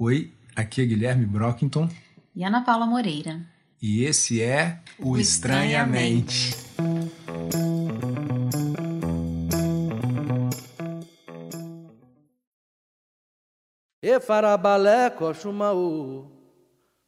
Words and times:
Oi, 0.00 0.32
aqui 0.54 0.80
é 0.80 0.84
Guilherme 0.84 1.26
Brockington. 1.26 1.88
E 2.32 2.44
Ana 2.44 2.62
Paula 2.62 2.86
Moreira. 2.86 3.44
E 3.82 4.04
esse 4.04 4.40
é 4.40 4.78
o, 4.96 5.14
o 5.14 5.18
Estranhamente. 5.18 6.54
E 14.00 14.20
farabalé 14.20 15.10
coxuma 15.10 15.74
o 15.74 16.30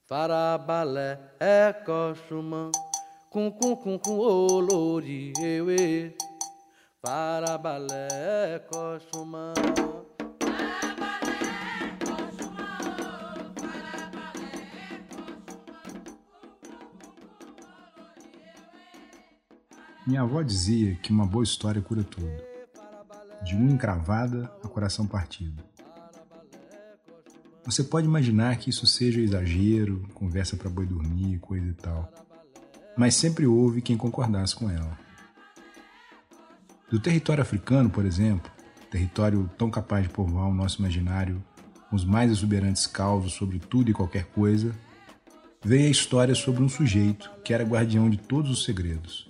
farabalé 0.08 1.20
é 1.38 1.72
coxuma 1.72 2.72
cum 3.30 3.52
cum 3.52 3.76
cum 3.76 3.98
cum 4.00 4.18
olori 4.18 5.32
ewe 5.40 6.16
farabalé 7.00 8.08
é 8.10 8.58
Minha 20.06 20.22
avó 20.22 20.40
dizia 20.40 20.94
que 20.96 21.12
uma 21.12 21.26
boa 21.26 21.44
história 21.44 21.82
cura 21.82 22.02
tudo. 22.02 22.32
De 23.44 23.54
unha 23.54 23.74
encravada 23.74 24.50
a 24.64 24.68
coração 24.68 25.06
partido. 25.06 25.62
Você 27.66 27.84
pode 27.84 28.06
imaginar 28.06 28.56
que 28.56 28.70
isso 28.70 28.86
seja 28.86 29.20
exagero, 29.20 30.08
conversa 30.14 30.56
para 30.56 30.70
boi 30.70 30.86
dormir, 30.86 31.38
coisa 31.40 31.68
e 31.68 31.74
tal. 31.74 32.10
Mas 32.96 33.14
sempre 33.14 33.46
houve 33.46 33.82
quem 33.82 33.96
concordasse 33.96 34.56
com 34.56 34.70
ela. 34.70 34.98
Do 36.90 36.98
território 36.98 37.42
africano, 37.42 37.90
por 37.90 38.06
exemplo, 38.06 38.50
território 38.90 39.50
tão 39.58 39.70
capaz 39.70 40.04
de 40.04 40.08
povoar 40.08 40.48
o 40.48 40.54
nosso 40.54 40.80
imaginário 40.80 41.44
com 41.90 41.94
os 41.94 42.06
mais 42.06 42.30
exuberantes 42.30 42.86
causos 42.86 43.34
sobre 43.34 43.58
tudo 43.58 43.90
e 43.90 43.94
qualquer 43.94 44.24
coisa, 44.24 44.74
veio 45.62 45.88
a 45.88 45.90
história 45.90 46.34
sobre 46.34 46.62
um 46.62 46.68
sujeito 46.70 47.30
que 47.44 47.52
era 47.52 47.64
guardião 47.64 48.08
de 48.08 48.16
todos 48.16 48.50
os 48.50 48.64
segredos 48.64 49.29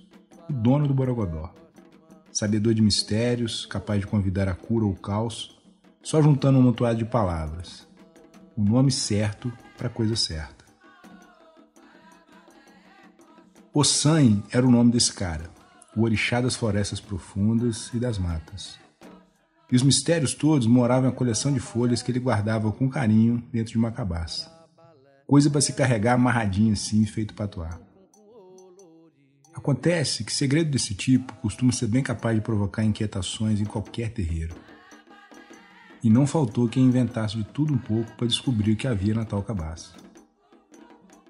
o 0.51 0.53
dono 0.53 0.89
do 0.89 0.93
Borogodó. 0.93 1.55
Sabedor 2.33 2.75
de 2.75 2.83
mistérios, 2.83 3.67
capaz 3.67 4.01
de 4.01 4.07
convidar 4.07 4.49
a 4.49 4.55
cura 4.55 4.85
ou 4.85 4.93
o 4.93 4.97
caos, 4.97 5.59
só 6.03 6.21
juntando 6.21 6.59
um 6.59 6.63
montoado 6.63 6.99
de 6.99 7.05
palavras. 7.05 7.87
O 8.57 8.63
nome 8.63 8.91
certo 8.91 9.53
para 9.79 9.87
a 9.87 9.91
coisa 9.91 10.17
certa. 10.17 10.65
Ossan 13.73 14.43
era 14.51 14.67
o 14.67 14.71
nome 14.71 14.91
desse 14.91 15.13
cara, 15.13 15.49
o 15.97 16.03
orixá 16.03 16.41
das 16.41 16.57
florestas 16.57 17.01
profundas 17.01 17.91
e 17.95 18.01
das 18.01 18.19
matas. 18.19 18.79
E 19.71 19.77
os 19.77 19.83
mistérios 19.85 20.35
todos 20.35 20.67
moravam 20.67 21.05
em 21.05 21.13
uma 21.13 21.17
coleção 21.17 21.53
de 21.53 21.61
folhas 21.61 22.03
que 22.03 22.11
ele 22.11 22.19
guardava 22.19 22.73
com 22.73 22.89
carinho 22.89 23.41
dentro 23.53 23.73
de 23.73 23.79
uma 23.79 23.93
cabaça. 23.93 24.51
Coisa 25.29 25.49
para 25.49 25.61
se 25.61 25.75
carregar 25.75 26.15
amarradinho 26.15 26.73
assim, 26.73 27.07
feito 27.07 27.35
patuá. 27.35 27.79
Acontece 29.61 30.25
que 30.25 30.33
segredo 30.33 30.71
desse 30.71 30.95
tipo 30.95 31.35
costuma 31.35 31.71
ser 31.71 31.87
bem 31.87 32.03
capaz 32.03 32.35
de 32.35 32.41
provocar 32.41 32.83
inquietações 32.83 33.61
em 33.61 33.67
qualquer 33.67 34.11
terreiro. 34.11 34.55
E 36.03 36.09
não 36.09 36.27
faltou 36.27 36.67
quem 36.67 36.85
inventasse 36.85 37.37
de 37.37 37.45
tudo 37.45 37.75
um 37.75 37.79
pouco 37.79 38.11
para 38.13 38.27
descobrir 38.27 38.73
o 38.73 38.77
que 38.77 38.89
havia 38.89 39.13
na 39.13 39.27
tal 39.27 39.43
cabaça. 39.43 39.93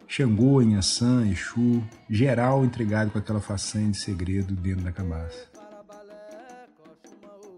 Xangô, 0.06 0.62
Inhaçã, 0.62 1.27
Exu, 1.27 1.83
geral 2.08 2.64
entregado 2.64 3.11
com 3.11 3.19
aquela 3.19 3.41
façanha 3.41 3.91
de 3.91 3.98
segredo 3.98 4.55
dentro 4.55 4.84
da 4.84 4.92
cabaça. 4.92 5.48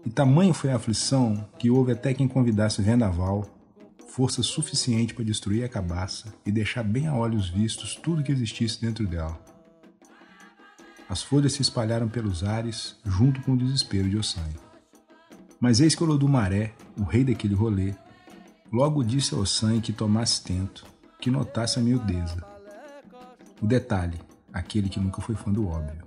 E 0.03 0.09
tamanho 0.09 0.55
foi 0.55 0.71
a 0.71 0.77
aflição 0.77 1.47
que 1.59 1.69
houve 1.69 1.91
até 1.91 2.15
quem 2.15 2.27
convidasse 2.27 2.81
Vendaval, 2.81 3.45
força 4.07 4.41
suficiente 4.41 5.13
para 5.13 5.23
destruir 5.23 5.63
a 5.63 5.69
cabaça 5.69 6.33
e 6.43 6.51
deixar 6.51 6.81
bem 6.81 7.05
a 7.05 7.15
olhos 7.15 7.47
vistos 7.47 7.93
tudo 7.93 8.23
que 8.23 8.31
existisse 8.31 8.81
dentro 8.81 9.05
dela. 9.05 9.52
As 11.13 11.21
folhas 11.21 11.53
se 11.53 11.61
espalharam 11.61 12.09
pelos 12.09 12.43
ares, 12.43 12.95
junto 13.05 13.39
com 13.43 13.51
o 13.51 13.57
desespero 13.57 14.09
de 14.09 14.17
Ossan. 14.17 14.49
Mas 15.59 15.79
eis 15.79 15.93
que 15.93 16.03
Olodumaré, 16.03 16.73
o 16.97 17.03
rei 17.03 17.23
daquele 17.23 17.53
rolê, 17.53 17.93
logo 18.71 19.03
disse 19.03 19.35
a 19.35 19.37
Ossan 19.37 19.79
que 19.79 19.93
tomasse 19.93 20.43
tento, 20.43 20.83
que 21.21 21.29
notasse 21.29 21.77
a 21.77 21.83
miudeza. 21.83 22.43
O 23.61 23.67
detalhe, 23.67 24.19
aquele 24.51 24.89
que 24.89 24.99
nunca 24.99 25.21
foi 25.21 25.35
fã 25.35 25.51
do 25.51 25.67
óbvio. 25.67 26.03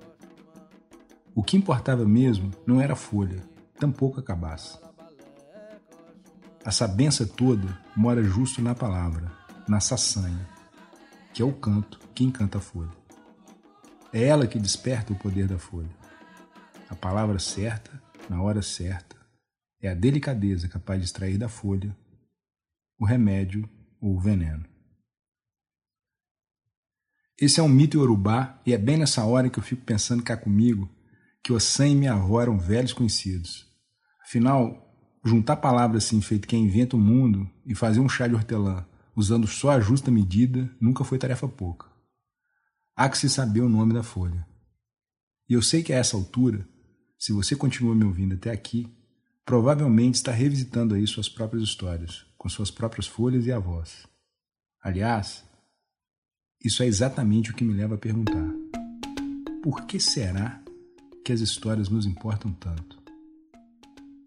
O 1.36 1.40
que 1.40 1.56
importava 1.56 2.04
mesmo 2.04 2.50
não 2.66 2.80
era 2.80 2.94
a 2.94 2.96
folha, 2.96 3.44
tampouco 3.78 4.18
a 4.18 4.24
cabaça. 4.24 4.82
A 6.64 6.72
sabença 6.72 7.24
toda 7.24 7.78
mora 7.94 8.24
justo 8.24 8.60
na 8.60 8.74
palavra, 8.74 9.30
na 9.68 9.78
saçanha, 9.78 10.48
que 11.32 11.42
é 11.42 11.44
o 11.44 11.52
canto 11.52 12.00
que 12.12 12.24
encanta 12.24 12.58
a 12.58 12.60
folha. 12.60 13.05
É 14.12 14.22
ela 14.22 14.46
que 14.46 14.58
desperta 14.58 15.12
o 15.12 15.16
poder 15.16 15.46
da 15.46 15.58
folha. 15.58 15.90
A 16.88 16.94
palavra 16.94 17.38
certa, 17.38 17.90
na 18.28 18.40
hora 18.42 18.62
certa, 18.62 19.16
é 19.80 19.88
a 19.88 19.94
delicadeza 19.94 20.68
capaz 20.68 21.00
de 21.00 21.06
extrair 21.06 21.36
da 21.38 21.48
folha 21.48 21.96
o 22.98 23.04
remédio 23.04 23.68
ou 24.00 24.16
o 24.16 24.20
veneno. 24.20 24.64
Esse 27.38 27.60
é 27.60 27.62
um 27.62 27.68
mito 27.68 28.00
urubá 28.00 28.60
e 28.64 28.72
é 28.72 28.78
bem 28.78 28.96
nessa 28.96 29.24
hora 29.24 29.50
que 29.50 29.58
eu 29.58 29.62
fico 29.62 29.84
pensando 29.84 30.22
cá 30.22 30.36
comigo 30.36 30.88
que 31.44 31.52
Ossan 31.52 31.88
e 31.88 31.94
minha 31.94 32.14
avó 32.14 32.40
eram 32.40 32.58
velhos 32.58 32.94
conhecidos. 32.94 33.66
Afinal, 34.24 34.82
juntar 35.24 35.56
palavras 35.56 36.04
assim 36.04 36.20
feito 36.20 36.48
quem 36.48 36.64
inventa 36.64 36.96
o 36.96 37.00
mundo 37.00 37.48
e 37.66 37.74
fazer 37.74 38.00
um 38.00 38.08
chá 38.08 38.26
de 38.26 38.34
hortelã 38.34 38.86
usando 39.14 39.46
só 39.46 39.70
a 39.70 39.80
justa 39.80 40.10
medida 40.10 40.70
nunca 40.80 41.04
foi 41.04 41.18
tarefa 41.18 41.46
pouca. 41.48 41.86
Há 42.98 43.10
que 43.10 43.18
se 43.18 43.28
saber 43.28 43.60
o 43.60 43.68
nome 43.68 43.92
da 43.92 44.02
folha. 44.02 44.46
E 45.46 45.52
eu 45.52 45.60
sei 45.60 45.82
que 45.82 45.92
a 45.92 45.98
essa 45.98 46.16
altura, 46.16 46.66
se 47.18 47.30
você 47.30 47.54
continua 47.54 47.94
me 47.94 48.04
ouvindo 48.04 48.34
até 48.34 48.50
aqui, 48.50 48.90
provavelmente 49.44 50.14
está 50.14 50.32
revisitando 50.32 50.94
aí 50.94 51.06
suas 51.06 51.28
próprias 51.28 51.62
histórias, 51.62 52.24
com 52.38 52.48
suas 52.48 52.70
próprias 52.70 53.06
folhas 53.06 53.44
e 53.44 53.52
avós. 53.52 54.06
Aliás, 54.82 55.44
isso 56.64 56.82
é 56.82 56.86
exatamente 56.86 57.50
o 57.50 57.54
que 57.54 57.64
me 57.64 57.74
leva 57.74 57.96
a 57.96 57.98
perguntar: 57.98 58.50
por 59.62 59.84
que 59.84 60.00
será 60.00 60.64
que 61.22 61.32
as 61.32 61.40
histórias 61.40 61.90
nos 61.90 62.06
importam 62.06 62.50
tanto? 62.54 62.98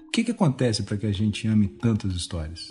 O 0.05 0.11
que, 0.11 0.23
que 0.23 0.31
acontece 0.31 0.83
para 0.83 0.97
que 0.97 1.07
a 1.07 1.11
gente 1.11 1.47
ame 1.47 1.67
tantas 1.67 2.13
histórias? 2.13 2.67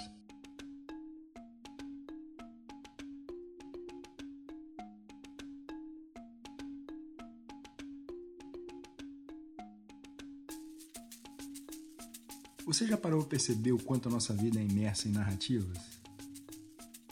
Você 12.69 12.87
já 12.87 12.99
parou 12.99 13.21
para 13.21 13.31
perceber 13.31 13.73
o 13.73 13.83
quanto 13.83 14.11
a 14.11 14.13
nossa 14.13 14.35
vida 14.35 14.61
é 14.61 14.63
imersa 14.63 15.09
em 15.09 15.13
narrativas? 15.13 15.79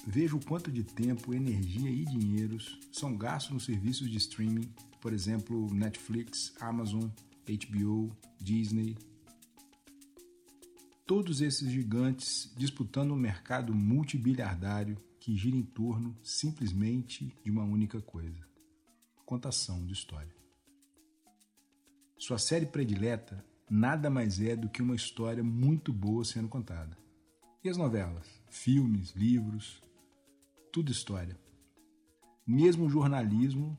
Veja 0.06 0.36
o 0.36 0.44
quanto 0.44 0.70
de 0.70 0.84
tempo, 0.84 1.32
energia 1.32 1.88
e 1.88 2.04
dinheiros 2.04 2.78
são 2.92 3.16
gastos 3.16 3.54
nos 3.54 3.64
serviços 3.64 4.10
de 4.10 4.18
streaming, 4.18 4.70
por 5.00 5.14
exemplo, 5.14 5.72
Netflix, 5.72 6.52
Amazon, 6.60 7.08
HBO, 7.48 8.14
Disney. 8.38 8.98
Todos 11.06 11.40
esses 11.40 11.70
gigantes 11.70 12.52
disputando 12.54 13.12
um 13.12 13.16
mercado 13.16 13.74
multibiliardário 13.74 14.98
que 15.18 15.34
gira 15.34 15.56
em 15.56 15.62
torno 15.62 16.14
simplesmente 16.22 17.34
de 17.42 17.50
uma 17.50 17.64
única 17.64 18.02
coisa: 18.02 18.46
contação 19.24 19.86
de 19.86 19.94
história. 19.94 20.36
Sua 22.18 22.38
série 22.38 22.66
predileta 22.66 23.42
nada 23.68 24.08
mais 24.08 24.40
é 24.40 24.54
do 24.54 24.68
que 24.68 24.82
uma 24.82 24.94
história 24.94 25.42
muito 25.42 25.92
boa 25.92 26.24
sendo 26.24 26.48
contada. 26.48 26.96
E 27.62 27.68
as 27.68 27.76
novelas? 27.76 28.26
Filmes, 28.48 29.10
livros, 29.12 29.82
tudo 30.72 30.92
história. 30.92 31.36
Mesmo 32.46 32.86
o 32.86 32.90
jornalismo, 32.90 33.76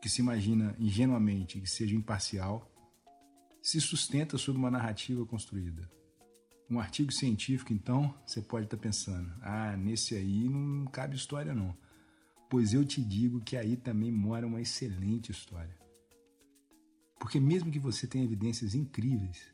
que 0.00 0.08
se 0.08 0.20
imagina 0.20 0.76
ingenuamente 0.78 1.60
que 1.60 1.70
seja 1.70 1.96
imparcial, 1.96 2.70
se 3.62 3.80
sustenta 3.80 4.36
sobre 4.38 4.58
uma 4.58 4.70
narrativa 4.70 5.24
construída. 5.24 5.90
Um 6.68 6.78
artigo 6.78 7.12
científico, 7.12 7.72
então, 7.72 8.14
você 8.24 8.40
pode 8.40 8.66
estar 8.66 8.76
pensando: 8.76 9.32
ah, 9.42 9.76
nesse 9.76 10.14
aí 10.14 10.48
não 10.48 10.86
cabe 10.86 11.16
história, 11.16 11.54
não. 11.54 11.76
Pois 12.48 12.72
eu 12.72 12.84
te 12.84 13.02
digo 13.02 13.40
que 13.40 13.56
aí 13.56 13.76
também 13.76 14.12
mora 14.12 14.46
uma 14.46 14.60
excelente 14.60 15.32
história. 15.32 15.79
Porque 17.20 17.38
mesmo 17.38 17.70
que 17.70 17.78
você 17.78 18.06
tenha 18.06 18.24
evidências 18.24 18.74
incríveis, 18.74 19.52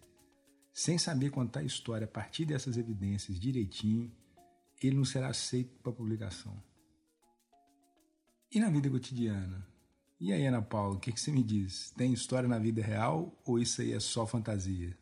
sem 0.73 0.97
saber 0.97 1.31
contar 1.31 1.61
a 1.61 1.65
história 1.65 2.05
a 2.05 2.09
partir 2.09 2.45
dessas 2.45 2.77
evidências 2.77 3.41
direitinho, 3.41 4.11
ele 4.81 4.97
não 4.97 5.05
será 5.05 5.29
aceito 5.29 5.77
para 5.83 5.93
publicação. 5.93 6.57
E 8.53 8.61
na 8.61 8.71
vida 8.71 8.89
cotidiana? 8.89 9.67
E 10.21 10.33
aí, 10.33 10.47
Ana 10.47 10.63
Paula, 10.63 10.95
o 10.95 11.01
que, 11.01 11.13
que 11.13 11.21
você 11.21 11.33
me 11.33 11.43
diz? 11.43 11.91
Tem 11.91 12.13
história 12.13 12.49
na 12.49 12.59
vida 12.59 12.81
real 12.81 13.37
ou 13.45 13.59
isso 13.59 13.83
aí 13.83 13.93
é 13.93 14.01
só 14.01 14.27
fantasia? 14.27 14.97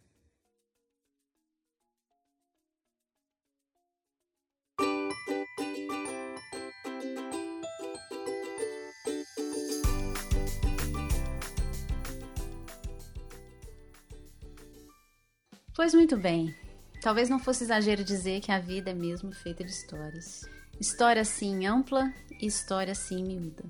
Pois 15.85 15.93
muito 15.93 16.17
bem. 16.17 16.57
Talvez 17.03 17.29
não 17.29 17.39
fosse 17.39 17.65
exagero 17.65 18.03
dizer 18.03 18.41
que 18.41 18.51
a 18.51 18.59
vida 18.59 18.91
é 18.91 18.95
mesmo 18.95 19.31
feita 19.33 19.63
de 19.63 19.71
histórias. 19.71 20.49
História 20.81 21.23
sim 21.27 21.67
ampla 21.67 22.11
e 22.41 22.47
história 22.47 22.95
sim 22.95 23.23
miúda. 23.23 23.65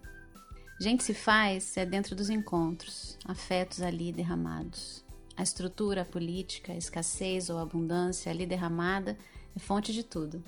Gente 0.81 1.03
se 1.03 1.13
faz 1.13 1.77
é 1.77 1.85
dentro 1.85 2.15
dos 2.15 2.31
encontros, 2.31 3.19
afetos 3.25 3.83
ali 3.83 4.13
derramados. 4.13 5.05
A 5.37 5.43
estrutura 5.43 6.03
a 6.03 6.05
política, 6.05 6.73
a 6.73 6.77
escassez 6.77 7.51
ou 7.51 7.59
a 7.59 7.63
abundância 7.63 8.31
ali 8.31 8.47
derramada 8.47 9.19
é 9.57 9.59
fonte 9.59 9.93
de 9.93 10.05
tudo, 10.05 10.41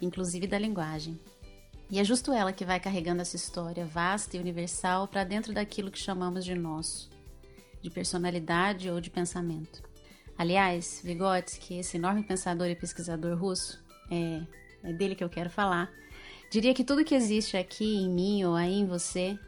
inclusive 0.00 0.48
da 0.48 0.58
linguagem. 0.58 1.20
E 1.88 2.00
é 2.00 2.04
justo 2.04 2.32
ela 2.32 2.52
que 2.52 2.64
vai 2.64 2.80
carregando 2.80 3.22
essa 3.22 3.36
história 3.36 3.86
vasta 3.86 4.36
e 4.36 4.40
universal 4.40 5.06
para 5.06 5.22
dentro 5.22 5.54
daquilo 5.54 5.88
que 5.88 6.00
chamamos 6.00 6.44
de 6.44 6.56
nosso, 6.56 7.08
de 7.80 7.88
personalidade 7.90 8.90
ou 8.90 9.00
de 9.00 9.08
pensamento. 9.08 9.91
Aliás, 10.42 11.00
Vygotsky, 11.04 11.78
esse 11.78 11.96
enorme 11.96 12.24
pensador 12.24 12.66
e 12.66 12.74
pesquisador 12.74 13.38
russo, 13.38 13.80
é, 14.10 14.42
é 14.82 14.92
dele 14.92 15.14
que 15.14 15.22
eu 15.22 15.28
quero 15.28 15.48
falar, 15.48 15.88
diria 16.50 16.74
que 16.74 16.82
tudo 16.82 17.04
que 17.04 17.14
existe 17.14 17.56
aqui 17.56 17.98
em 17.98 18.10
mim 18.10 18.42
ou 18.42 18.56
aí 18.56 18.74
em 18.74 18.84
você, 18.84 19.38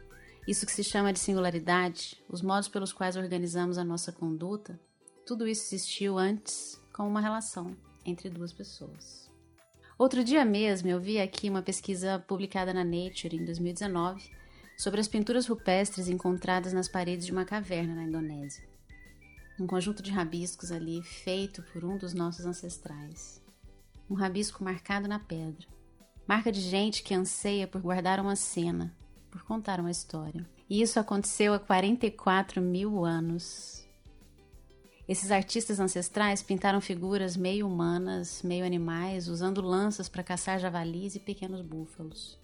isso 0.47 0.65
que 0.65 0.71
se 0.71 0.85
chama 0.85 1.11
de 1.11 1.19
singularidade, 1.19 2.17
os 2.29 2.41
modos 2.41 2.69
pelos 2.69 2.93
quais 2.93 3.17
organizamos 3.17 3.77
a 3.77 3.83
nossa 3.83 4.13
conduta, 4.13 4.79
tudo 5.25 5.45
isso 5.45 5.65
existiu 5.65 6.17
antes 6.17 6.81
como 6.93 7.09
uma 7.09 7.19
relação 7.19 7.75
entre 8.05 8.29
duas 8.29 8.53
pessoas. 8.53 9.29
Outro 9.99 10.23
dia 10.23 10.45
mesmo 10.45 10.87
eu 10.87 11.01
vi 11.01 11.19
aqui 11.19 11.49
uma 11.49 11.61
pesquisa 11.61 12.23
publicada 12.25 12.73
na 12.73 12.85
Nature 12.85 13.35
em 13.35 13.43
2019 13.43 14.31
sobre 14.77 15.01
as 15.01 15.09
pinturas 15.09 15.45
rupestres 15.45 16.07
encontradas 16.07 16.71
nas 16.71 16.87
paredes 16.87 17.25
de 17.25 17.33
uma 17.33 17.43
caverna 17.43 17.95
na 17.95 18.03
Indonésia 18.03 18.74
um 19.59 19.65
conjunto 19.65 20.03
de 20.03 20.11
rabiscos 20.11 20.71
ali 20.71 21.01
feito 21.01 21.61
por 21.61 21.85
um 21.85 21.97
dos 21.97 22.13
nossos 22.13 22.45
ancestrais. 22.45 23.41
Um 24.09 24.13
rabisco 24.13 24.63
marcado 24.63 25.07
na 25.07 25.19
pedra. 25.19 25.65
Marca 26.27 26.51
de 26.51 26.59
gente 26.59 27.03
que 27.03 27.13
anseia 27.13 27.67
por 27.67 27.81
guardar 27.81 28.19
uma 28.19 28.35
cena, 28.35 28.95
por 29.31 29.43
contar 29.43 29.79
uma 29.79 29.91
história. 29.91 30.47
E 30.69 30.81
isso 30.81 30.99
aconteceu 30.99 31.53
há 31.53 31.59
44 31.59 32.61
mil 32.61 33.05
anos. 33.05 33.85
Esses 35.07 35.31
artistas 35.31 35.79
ancestrais 35.79 36.41
pintaram 36.41 36.81
figuras 36.81 37.37
meio 37.37 37.67
humanas, 37.67 38.41
meio 38.41 38.65
animais, 38.65 39.27
usando 39.27 39.61
lanças 39.61 40.09
para 40.09 40.23
caçar 40.23 40.59
javalis 40.59 41.15
e 41.15 41.19
pequenos 41.19 41.61
búfalos. 41.61 42.39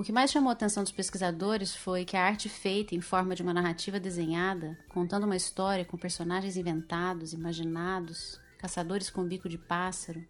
O 0.00 0.02
que 0.02 0.12
mais 0.12 0.30
chamou 0.30 0.48
a 0.48 0.54
atenção 0.54 0.82
dos 0.82 0.92
pesquisadores 0.92 1.76
foi 1.76 2.06
que 2.06 2.16
a 2.16 2.24
arte 2.24 2.48
feita 2.48 2.94
em 2.94 3.02
forma 3.02 3.34
de 3.34 3.42
uma 3.42 3.52
narrativa 3.52 4.00
desenhada, 4.00 4.78
contando 4.88 5.24
uma 5.24 5.36
história 5.36 5.84
com 5.84 5.98
personagens 5.98 6.56
inventados, 6.56 7.34
imaginados, 7.34 8.40
caçadores 8.56 9.10
com 9.10 9.28
bico 9.28 9.46
de 9.46 9.58
pássaro, 9.58 10.26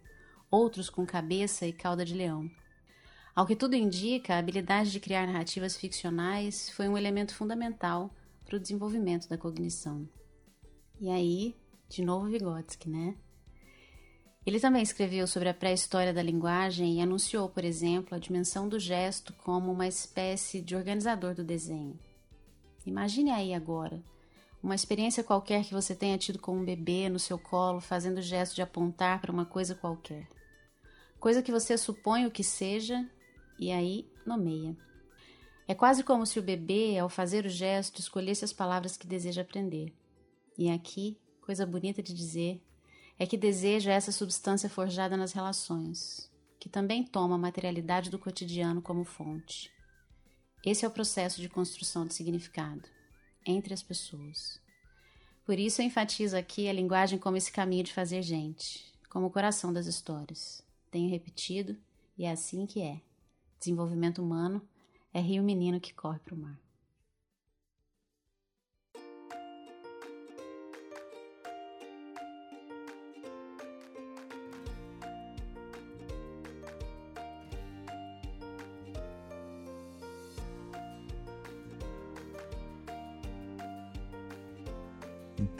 outros 0.51 0.89
com 0.89 1.05
cabeça 1.05 1.65
e 1.65 1.71
cauda 1.71 2.03
de 2.03 2.13
leão. 2.13 2.51
Ao 3.33 3.45
que 3.45 3.55
tudo 3.55 3.73
indica, 3.73 4.35
a 4.35 4.39
habilidade 4.39 4.91
de 4.91 4.99
criar 4.99 5.25
narrativas 5.25 5.77
ficcionais 5.77 6.69
foi 6.71 6.89
um 6.89 6.97
elemento 6.97 7.33
fundamental 7.33 8.13
para 8.43 8.57
o 8.57 8.59
desenvolvimento 8.59 9.29
da 9.29 9.37
cognição. 9.37 10.05
E 10.99 11.09
aí, 11.09 11.55
de 11.87 12.03
novo 12.03 12.27
Vygotsky, 12.27 12.89
né? 12.89 13.15
Ele 14.45 14.59
também 14.59 14.81
escreveu 14.81 15.27
sobre 15.27 15.49
a 15.49 15.53
pré-história 15.53 16.13
da 16.13 16.23
linguagem 16.23 16.95
e 16.95 17.01
anunciou, 17.01 17.47
por 17.47 17.63
exemplo, 17.63 18.15
a 18.15 18.19
dimensão 18.19 18.67
do 18.67 18.79
gesto 18.79 19.33
como 19.33 19.71
uma 19.71 19.87
espécie 19.87 20.61
de 20.61 20.75
organizador 20.75 21.35
do 21.35 21.43
desenho. 21.43 21.99
Imagine 22.85 23.31
aí 23.31 23.53
agora 23.53 24.03
uma 24.63 24.75
experiência 24.75 25.23
qualquer 25.23 25.63
que 25.63 25.73
você 25.73 25.95
tenha 25.95 26.17
tido 26.17 26.37
com 26.37 26.55
um 26.55 26.63
bebê 26.63 27.09
no 27.09 27.19
seu 27.19 27.37
colo 27.37 27.79
fazendo 27.79 28.19
o 28.19 28.21
gesto 28.21 28.55
de 28.55 28.61
apontar 28.61 29.19
para 29.19 29.31
uma 29.31 29.45
coisa 29.45 29.73
qualquer. 29.73 30.27
Coisa 31.19 31.41
que 31.41 31.51
você 31.51 31.77
supõe 31.77 32.25
o 32.25 32.31
que 32.31 32.43
seja 32.43 33.07
e 33.59 33.71
aí 33.71 34.07
nomeia. 34.25 34.75
É 35.67 35.73
quase 35.73 36.03
como 36.03 36.25
se 36.25 36.39
o 36.39 36.43
bebê, 36.43 36.97
ao 36.97 37.09
fazer 37.09 37.45
o 37.45 37.49
gesto, 37.49 37.99
escolhesse 37.99 38.43
as 38.43 38.51
palavras 38.51 38.97
que 38.97 39.07
deseja 39.07 39.41
aprender. 39.41 39.93
E 40.57 40.69
aqui, 40.69 41.17
coisa 41.41 41.65
bonita 41.65 42.03
de 42.03 42.13
dizer, 42.13 42.61
é 43.21 43.27
que 43.27 43.37
deseja 43.37 43.91
essa 43.91 44.11
substância 44.11 44.67
forjada 44.67 45.15
nas 45.15 45.31
relações, 45.31 46.27
que 46.59 46.67
também 46.67 47.03
toma 47.03 47.35
a 47.35 47.37
materialidade 47.37 48.09
do 48.09 48.17
cotidiano 48.17 48.81
como 48.81 49.03
fonte. 49.03 49.71
Esse 50.65 50.85
é 50.85 50.87
o 50.87 50.91
processo 50.91 51.39
de 51.39 51.47
construção 51.47 52.03
de 52.03 52.15
significado 52.15 52.81
entre 53.45 53.75
as 53.75 53.83
pessoas. 53.83 54.59
Por 55.45 55.59
isso 55.59 55.83
eu 55.83 55.85
enfatizo 55.85 56.35
aqui 56.35 56.67
a 56.67 56.73
linguagem 56.73 57.19
como 57.19 57.37
esse 57.37 57.51
caminho 57.51 57.83
de 57.83 57.93
fazer 57.93 58.23
gente, 58.23 58.91
como 59.07 59.27
o 59.27 59.31
coração 59.31 59.71
das 59.71 59.85
histórias. 59.85 60.65
Tenho 60.89 61.07
repetido 61.07 61.77
e 62.17 62.25
é 62.25 62.31
assim 62.31 62.65
que 62.65 62.81
é. 62.81 62.99
Desenvolvimento 63.59 64.19
humano 64.19 64.67
é 65.13 65.21
rio 65.21 65.43
menino 65.43 65.79
que 65.79 65.93
corre 65.93 66.17
para 66.17 66.33
o 66.33 66.39
mar. 66.39 66.59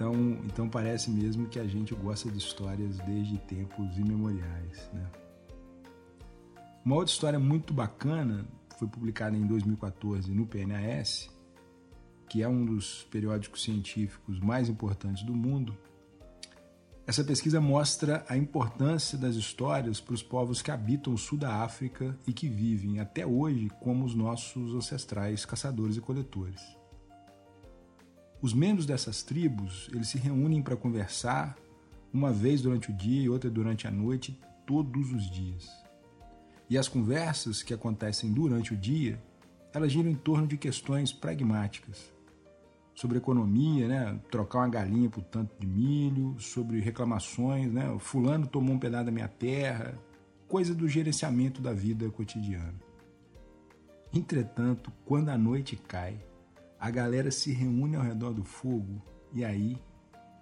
Então, 0.02 0.16
então 0.46 0.68
parece 0.68 1.12
mesmo 1.12 1.48
que 1.48 1.60
a 1.60 1.68
gente 1.68 1.94
gosta 1.94 2.32
de 2.32 2.40
histórias 2.40 2.98
desde 3.02 3.38
tempos 3.38 3.96
imemoriais. 4.00 4.90
Né? 4.92 5.06
Uma 6.84 6.96
outra 6.96 7.14
história 7.14 7.38
muito 7.38 7.72
bacana 7.72 8.44
foi 8.80 8.88
publicada 8.88 9.38
em 9.38 9.46
2014 9.46 10.32
no 10.32 10.48
PNAS, 10.48 11.30
que 12.28 12.42
é 12.42 12.48
um 12.48 12.66
dos 12.66 13.04
periódicos 13.12 13.62
científicos 13.62 14.40
mais 14.40 14.70
importantes 14.70 15.22
do 15.22 15.36
mundo. 15.36 15.78
Essa 17.06 17.24
pesquisa 17.24 17.62
mostra 17.62 18.26
a 18.28 18.36
importância 18.36 19.20
das 19.20 19.36
histórias 19.36 20.02
para 20.02 20.16
os 20.16 20.24
povos 20.24 20.64
que 20.64 20.72
habitam 20.72 21.14
o 21.14 21.18
sul 21.18 21.38
da 21.38 21.58
África 21.58 22.18
e 22.26 22.34
que 22.34 22.50
vivem 22.50 23.00
até 23.00 23.24
hoje 23.24 23.70
como 23.80 24.04
os 24.04 24.16
nossos 24.16 24.74
ancestrais 24.74 25.46
caçadores 25.46 25.96
e 25.96 26.02
coletores. 26.02 26.81
Os 28.42 28.54
membros 28.54 28.88
dessas 28.88 29.22
tribos, 29.22 29.88
eles 29.94 30.08
se 30.08 30.18
reúnem 30.18 30.64
para 30.64 30.76
conversar 30.76 31.56
uma 32.12 32.32
vez 32.32 32.62
durante 32.62 32.90
o 32.90 32.94
dia 32.94 33.22
e 33.22 33.30
outra 33.30 33.50
durante 33.50 33.88
a 33.88 33.92
noite, 33.92 34.40
todos 34.66 35.14
os 35.14 35.30
dias. 35.30 35.70
E 36.68 36.78
as 36.78 36.88
conversas 36.88 37.62
que 37.62 37.74
acontecem 37.74 38.34
durante 38.34 38.74
o 38.74 38.78
dia, 38.78 39.22
elas 39.74 39.92
giram 39.92 40.10
em 40.10 40.16
torno 40.16 40.48
de 40.48 40.58
questões 40.58 41.14
pragmáticas, 41.14 42.12
sobre 42.96 43.20
economia, 43.20 43.88
né? 43.88 44.20
trocar 44.32 44.60
uma 44.60 44.70
galinha 44.70 45.10
por 45.10 45.24
tanto 45.24 45.52
de 45.60 45.68
milho, 45.68 46.36
sobre 46.40 46.80
reclamações, 46.80 47.72
né? 47.72 47.96
fulano 48.00 48.48
tomou 48.48 48.76
um 48.76 48.80
pedaço 48.80 49.06
da 49.06 49.12
minha 49.12 49.28
terra, 49.28 49.94
coisa 50.48 50.74
do 50.74 50.88
gerenciamento 50.88 51.62
da 51.62 51.74
vida 51.74 52.10
cotidiana. 52.10 52.74
Entretanto, 54.14 54.92
quando 55.06 55.30
a 55.30 55.38
noite 55.38 55.76
cai, 55.76 56.18
a 56.82 56.90
galera 56.90 57.30
se 57.30 57.54
reúne 57.54 57.96
ao 57.96 58.02
redor 58.02 58.34
do 58.34 58.44
fogo 58.44 59.00
e 59.32 59.46
aí 59.46 59.78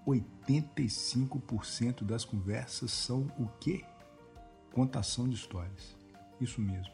85% 0.08 2.06
das 2.06 2.24
conversas 2.24 2.92
são 2.92 3.28
o 3.38 3.46
quê? 3.60 3.84
Contação 4.72 5.28
de 5.28 5.36
histórias. 5.36 5.98
Isso 6.40 6.62
mesmo. 6.62 6.94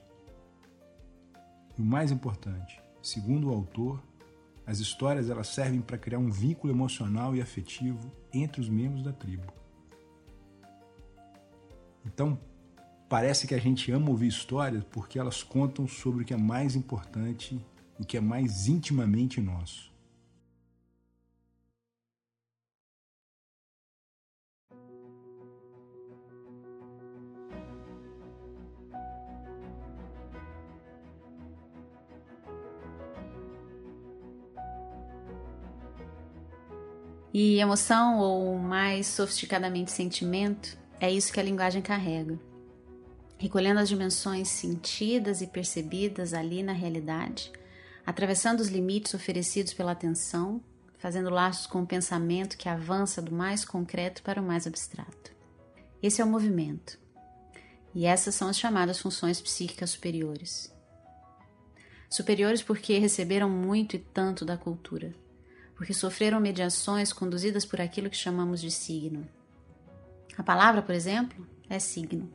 E 1.77 1.81
o 1.81 1.85
mais 1.85 2.11
importante, 2.11 2.81
segundo 3.03 3.49
o 3.49 3.53
autor, 3.53 4.01
as 4.65 4.79
histórias 4.79 5.29
elas 5.29 5.49
servem 5.49 5.79
para 5.79 5.99
criar 5.99 6.17
um 6.17 6.31
vínculo 6.31 6.73
emocional 6.73 7.35
e 7.35 7.41
afetivo 7.41 8.11
entre 8.33 8.59
os 8.59 8.67
membros 8.67 9.03
da 9.03 9.13
tribo. 9.13 9.53
Então, 12.03 12.39
parece 13.07 13.45
que 13.45 13.53
a 13.53 13.59
gente 13.59 13.91
ama 13.91 14.09
ouvir 14.09 14.27
histórias 14.27 14.83
porque 14.85 15.19
elas 15.19 15.43
contam 15.43 15.87
sobre 15.87 16.23
o 16.23 16.25
que 16.25 16.33
é 16.33 16.37
mais 16.37 16.75
importante 16.75 17.63
o 17.99 18.05
que 18.05 18.17
é 18.17 18.21
mais 18.21 18.67
intimamente 18.67 19.39
nosso. 19.39 19.93
E 37.37 37.59
emoção, 37.59 38.19
ou 38.19 38.57
mais 38.57 39.07
sofisticadamente 39.07 39.91
sentimento, 39.91 40.77
é 41.01 41.11
isso 41.11 41.33
que 41.33 41.39
a 41.39 41.43
linguagem 41.43 41.81
carrega. 41.81 42.39
Recolhendo 43.37 43.81
as 43.81 43.89
dimensões 43.89 44.47
sentidas 44.47 45.41
e 45.41 45.47
percebidas 45.47 46.33
ali 46.33 46.63
na 46.63 46.71
realidade, 46.71 47.51
atravessando 48.05 48.59
os 48.59 48.67
limites 48.67 49.13
oferecidos 49.13 49.73
pela 49.73 49.91
atenção, 49.91 50.61
fazendo 50.97 51.29
laços 51.29 51.67
com 51.67 51.81
o 51.81 51.87
pensamento 51.87 52.57
que 52.57 52.69
avança 52.69 53.21
do 53.21 53.33
mais 53.33 53.65
concreto 53.65 54.21
para 54.21 54.41
o 54.41 54.45
mais 54.45 54.67
abstrato. 54.67 55.31
Esse 56.01 56.21
é 56.21 56.25
o 56.25 56.27
movimento. 56.27 56.99
E 57.93 58.05
essas 58.05 58.35
são 58.35 58.49
as 58.49 58.59
chamadas 58.59 58.99
funções 58.99 59.41
psíquicas 59.41 59.89
superiores. 59.91 60.73
Superiores 62.09 62.61
porque 62.61 62.97
receberam 62.99 63.49
muito 63.49 63.95
e 63.95 63.99
tanto 63.99 64.45
da 64.45 64.57
cultura, 64.57 65.13
porque 65.75 65.93
sofreram 65.93 66.39
mediações 66.39 67.11
conduzidas 67.11 67.65
por 67.65 67.81
aquilo 67.81 68.09
que 68.09 68.17
chamamos 68.17 68.61
de 68.61 68.69
signo. 68.69 69.27
A 70.37 70.43
palavra, 70.43 70.81
por 70.81 70.93
exemplo, 70.93 71.47
é 71.69 71.79
signo. 71.79 72.31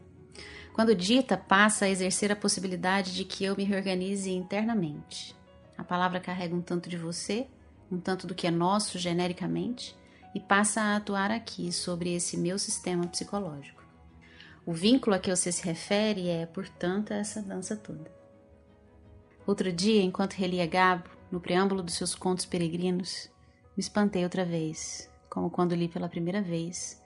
Quando 0.73 0.95
dita, 0.95 1.37
passa 1.37 1.85
a 1.85 1.91
exercer 1.91 2.33
a 2.33 2.37
possibilidade 2.37 3.15
de 3.15 3.25
que 3.25 3.45
eu 3.45 3.57
me 3.57 3.65
reorganize 3.65 4.31
internamente. 4.31 5.37
A 5.81 5.85
palavra 5.85 6.21
carrega 6.21 6.55
um 6.55 6.61
tanto 6.61 6.91
de 6.91 6.99
você, 6.99 7.47
um 7.91 7.99
tanto 7.99 8.27
do 8.27 8.35
que 8.35 8.47
é 8.47 8.51
nosso 8.51 8.99
genericamente, 8.99 9.97
e 10.35 10.39
passa 10.39 10.83
a 10.83 10.97
atuar 10.97 11.31
aqui 11.31 11.73
sobre 11.73 12.15
esse 12.15 12.37
meu 12.37 12.59
sistema 12.59 13.07
psicológico. 13.07 13.83
O 14.67 14.75
vínculo 14.75 15.17
a 15.17 15.19
que 15.19 15.35
você 15.35 15.51
se 15.51 15.65
refere 15.65 16.29
é, 16.29 16.45
portanto, 16.45 17.13
essa 17.13 17.41
dança 17.41 17.75
toda. 17.75 18.13
Outro 19.47 19.73
dia, 19.73 20.03
enquanto 20.03 20.35
relia 20.35 20.67
Gabo, 20.67 21.09
no 21.33 21.41
preâmbulo 21.41 21.83
dos 21.83 21.95
seus 21.95 22.15
contos 22.15 22.45
peregrinos, 22.45 23.31
me 23.75 23.81
espantei 23.81 24.23
outra 24.23 24.45
vez, 24.45 25.11
como 25.31 25.49
quando 25.49 25.75
li 25.75 25.89
pela 25.89 26.11
primeira 26.11 26.43
vez, 26.43 27.03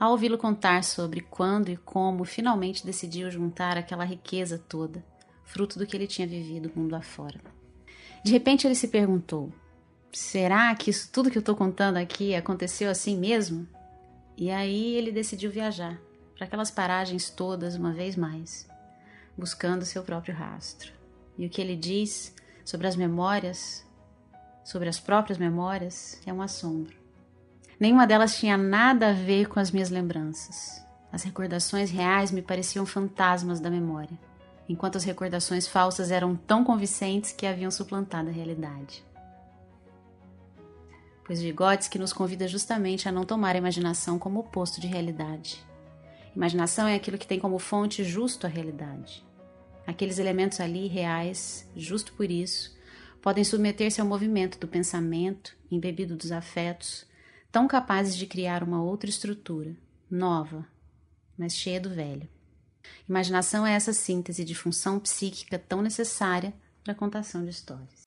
ao 0.00 0.10
ouvi-lo 0.10 0.36
contar 0.36 0.82
sobre 0.82 1.20
quando 1.20 1.68
e 1.68 1.76
como 1.76 2.24
finalmente 2.24 2.84
decidiu 2.84 3.30
juntar 3.30 3.78
aquela 3.78 4.04
riqueza 4.04 4.58
toda, 4.58 5.06
fruto 5.44 5.78
do 5.78 5.86
que 5.86 5.96
ele 5.96 6.08
tinha 6.08 6.26
vivido 6.26 6.72
mundo 6.74 6.96
afora. 6.96 7.55
De 8.26 8.32
repente 8.32 8.66
ele 8.66 8.74
se 8.74 8.88
perguntou: 8.88 9.52
será 10.12 10.74
que 10.74 10.90
isso 10.90 11.08
tudo 11.12 11.30
que 11.30 11.38
eu 11.38 11.40
estou 11.40 11.54
contando 11.54 11.96
aqui 11.96 12.34
aconteceu 12.34 12.90
assim 12.90 13.16
mesmo? 13.16 13.68
E 14.36 14.50
aí 14.50 14.96
ele 14.96 15.12
decidiu 15.12 15.48
viajar 15.48 15.96
para 16.34 16.44
aquelas 16.44 16.68
paragens 16.68 17.30
todas 17.30 17.76
uma 17.76 17.92
vez 17.92 18.16
mais, 18.16 18.68
buscando 19.38 19.84
seu 19.84 20.02
próprio 20.02 20.34
rastro. 20.34 20.92
E 21.38 21.46
o 21.46 21.48
que 21.48 21.60
ele 21.60 21.76
diz 21.76 22.34
sobre 22.64 22.88
as 22.88 22.96
memórias, 22.96 23.86
sobre 24.64 24.88
as 24.88 24.98
próprias 24.98 25.38
memórias, 25.38 26.20
é 26.26 26.32
um 26.32 26.42
assombro. 26.42 26.96
Nenhuma 27.78 28.08
delas 28.08 28.36
tinha 28.36 28.56
nada 28.56 29.10
a 29.10 29.12
ver 29.12 29.46
com 29.46 29.60
as 29.60 29.70
minhas 29.70 29.88
lembranças. 29.88 30.84
As 31.12 31.22
recordações 31.22 31.92
reais 31.92 32.32
me 32.32 32.42
pareciam 32.42 32.84
fantasmas 32.84 33.60
da 33.60 33.70
memória, 33.70 34.18
enquanto 34.68 34.96
as 34.96 35.04
recordações 35.04 35.66
falsas 35.66 36.10
eram 36.10 36.36
tão 36.36 36.64
convincentes 36.64 37.32
que 37.32 37.46
haviam 37.46 37.70
suplantado 37.70 38.28
a 38.28 38.32
realidade. 38.32 39.04
Pois 41.24 41.40
Vygotsky 41.40 41.98
nos 41.98 42.12
convida 42.12 42.46
justamente 42.46 43.08
a 43.08 43.12
não 43.12 43.24
tomar 43.24 43.54
a 43.54 43.58
imaginação 43.58 44.18
como 44.18 44.40
oposto 44.40 44.80
de 44.80 44.86
realidade, 44.86 45.66
Imaginação 46.36 46.86
é 46.86 46.94
aquilo 46.94 47.16
que 47.16 47.26
tem 47.26 47.40
como 47.40 47.58
fonte 47.58 48.04
justo 48.04 48.46
a 48.46 48.50
realidade. 48.50 49.24
Aqueles 49.86 50.18
elementos 50.18 50.60
ali 50.60 50.86
reais, 50.86 51.66
justo 51.74 52.12
por 52.12 52.30
isso, 52.30 52.76
podem 53.22 53.42
submeter-se 53.42 54.02
ao 54.02 54.06
movimento 54.06 54.58
do 54.58 54.68
pensamento, 54.68 55.56
embebido 55.70 56.14
dos 56.14 56.30
afetos, 56.30 57.06
tão 57.50 57.66
capazes 57.66 58.14
de 58.14 58.26
criar 58.26 58.62
uma 58.62 58.82
outra 58.82 59.08
estrutura, 59.08 59.74
nova, 60.10 60.66
mas 61.38 61.56
cheia 61.56 61.80
do 61.80 61.88
velho. 61.88 62.28
Imaginação 63.08 63.66
é 63.66 63.72
essa 63.72 63.92
síntese 63.92 64.44
de 64.44 64.54
função 64.54 64.98
psíquica 64.98 65.58
tão 65.58 65.82
necessária 65.82 66.52
para 66.82 66.92
a 66.92 66.96
contação 66.96 67.42
de 67.44 67.50
histórias. 67.50 68.06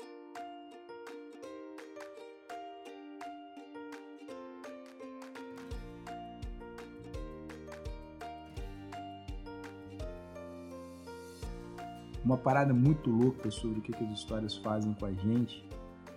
Uma 12.24 12.38
parada 12.38 12.74
muito 12.74 13.10
louca 13.10 13.50
sobre 13.50 13.80
o 13.80 13.82
que, 13.82 13.96
as 13.96 14.12
histórias 14.12 14.56
fazem 14.58 14.94
com 14.94 15.06
a 15.06 15.12
gente 15.12 15.66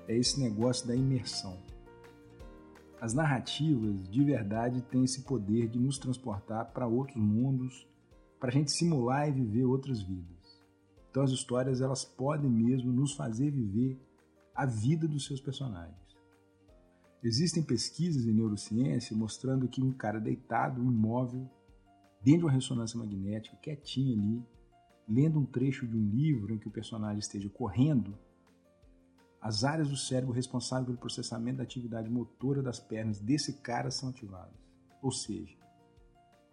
é 0.06 0.16
esse 0.16 0.38
negócio 0.40 0.86
da 0.86 0.94
imersão. 0.94 1.56
As 3.00 3.14
narrativas, 3.14 4.08
de 4.08 4.22
verdade, 4.22 4.82
têm 4.82 5.04
esse 5.04 5.22
poder 5.22 5.68
de 5.68 5.78
nos 5.78 5.98
transportar 5.98 6.66
para 6.66 6.86
outros 6.86 7.16
mundos, 7.16 7.86
para 8.42 8.50
a 8.50 8.52
gente 8.52 8.72
simular 8.72 9.28
e 9.28 9.30
viver 9.30 9.64
outras 9.64 10.02
vidas. 10.02 10.60
Então, 11.08 11.22
as 11.22 11.30
histórias 11.30 11.80
elas 11.80 12.04
podem 12.04 12.50
mesmo 12.50 12.90
nos 12.92 13.12
fazer 13.12 13.52
viver 13.52 13.96
a 14.52 14.66
vida 14.66 15.06
dos 15.06 15.26
seus 15.26 15.40
personagens. 15.40 15.96
Existem 17.22 17.62
pesquisas 17.62 18.26
em 18.26 18.32
neurociência 18.32 19.16
mostrando 19.16 19.68
que 19.68 19.80
um 19.80 19.92
cara 19.92 20.18
deitado, 20.18 20.82
imóvel, 20.82 21.48
dentro 22.20 22.40
de 22.40 22.44
uma 22.46 22.50
ressonância 22.50 22.98
magnética, 22.98 23.56
quietinho 23.58 24.18
ali, 24.18 24.44
lendo 25.08 25.38
um 25.38 25.46
trecho 25.46 25.86
de 25.86 25.96
um 25.96 26.04
livro 26.04 26.52
em 26.52 26.58
que 26.58 26.66
o 26.66 26.72
personagem 26.72 27.20
esteja 27.20 27.48
correndo, 27.48 28.18
as 29.40 29.62
áreas 29.62 29.88
do 29.88 29.96
cérebro 29.96 30.34
responsáveis 30.34 30.86
pelo 30.86 30.98
processamento 30.98 31.58
da 31.58 31.62
atividade 31.62 32.10
motora 32.10 32.60
das 32.60 32.80
pernas 32.80 33.20
desse 33.20 33.60
cara 33.60 33.92
são 33.92 34.08
ativadas. 34.08 34.58
Ou 35.00 35.12
seja, 35.12 35.56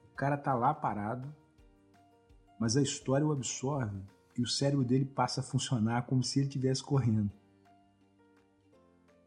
o 0.03 0.15
cara 0.15 0.36
está 0.36 0.53
lá 0.53 0.72
parado, 0.72 1.34
mas 2.60 2.75
a 2.75 2.82
história 2.82 3.25
o 3.25 3.32
absorve 3.32 4.01
e 4.38 4.42
o 4.42 4.48
cérebro 4.48 4.84
dele 4.84 5.06
passa 5.06 5.39
a 5.39 5.44
funcionar 5.44 6.06
como 6.06 6.24
se 6.24 6.39
ele 6.39 6.48
estivesse 6.48 6.84
correndo. 6.84 7.32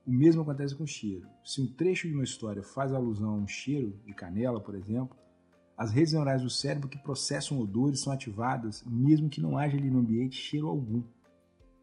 O 0.07 0.13
mesmo 0.13 0.43
acontece 0.43 0.75
com 0.75 0.85
o 0.85 0.87
cheiro. 0.87 1.29
Se 1.45 1.61
um 1.61 1.67
trecho 1.67 2.09
de 2.09 2.15
uma 2.15 2.25
história 2.25 2.63
faz 2.63 2.93
alusão 2.93 3.31
a 3.31 3.37
um 3.37 3.47
cheiro 3.47 3.99
de 4.05 4.13
canela, 4.13 4.61
por 4.61 4.75
exemplo, 4.75 5.17
as 5.77 5.91
redes 5.91 6.13
neurais 6.13 6.43
do 6.43 6.51
cérebro 6.51 6.89
que 6.89 6.99
processam 6.99 7.59
odores 7.59 8.01
são 8.01 8.13
ativadas 8.13 8.85
mesmo 8.85 9.29
que 9.29 9.41
não 9.41 9.57
haja 9.57 9.77
ali 9.77 9.91
no 9.91 10.01
ambiente 10.01 10.37
cheiro 10.37 10.69
algum, 10.69 11.03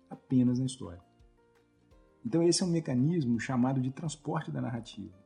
apenas 0.09 0.59
na 0.59 0.65
história. 0.65 1.01
Então 2.25 2.43
esse 2.43 2.61
é 2.61 2.65
um 2.65 2.69
mecanismo 2.69 3.39
chamado 3.39 3.81
de 3.81 3.89
transporte 3.91 4.51
da 4.51 4.61
narrativa, 4.61 5.17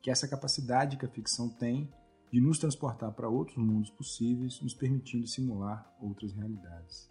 que 0.00 0.10
é 0.10 0.12
essa 0.12 0.26
capacidade 0.26 0.96
que 0.96 1.04
a 1.04 1.08
ficção 1.08 1.48
tem 1.48 1.92
de 2.30 2.40
nos 2.40 2.58
transportar 2.58 3.12
para 3.12 3.28
outros 3.28 3.56
mundos 3.56 3.90
possíveis, 3.90 4.60
nos 4.60 4.74
permitindo 4.74 5.26
simular 5.26 5.94
outras 6.00 6.32
realidades. 6.32 7.10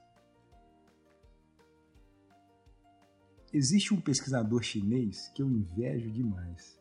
Existe 3.54 3.94
um 3.94 4.02
pesquisador 4.02 4.62
chinês 4.62 5.30
que 5.30 5.42
eu 5.42 5.50
invejo 5.50 6.12
demais. 6.12 6.80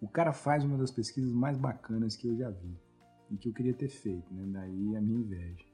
O 0.00 0.08
cara 0.08 0.32
faz 0.32 0.64
uma 0.64 0.78
das 0.78 0.90
pesquisas 0.90 1.32
mais 1.32 1.58
bacanas 1.58 2.16
que 2.16 2.26
eu 2.26 2.36
já 2.36 2.50
vi 2.50 2.74
e 3.30 3.36
que 3.36 3.48
eu 3.48 3.52
queria 3.52 3.74
ter 3.74 3.88
feito, 3.88 4.32
né? 4.32 4.44
Daí 4.46 4.96
a 4.96 5.00
minha 5.00 5.20
inveja. 5.20 5.64